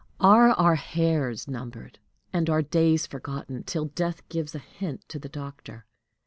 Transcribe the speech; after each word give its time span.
Are 0.19 0.49
our 0.49 0.73
hairs 0.73 1.47
numbered, 1.47 1.99
and 2.33 2.49
our 2.49 2.63
days 2.63 3.05
forgotten 3.05 3.63
till 3.65 3.85
death 3.85 4.27
gives 4.29 4.55
a 4.55 4.57
hint 4.57 5.07
to 5.09 5.19
the 5.19 5.29
doctor? 5.29 5.85